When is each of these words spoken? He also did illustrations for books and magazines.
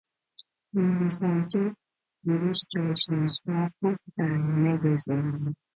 He 0.73 0.79
also 0.79 1.45
did 1.47 1.75
illustrations 2.25 3.39
for 3.45 3.69
books 3.83 4.01
and 4.17 4.63
magazines. 4.63 5.55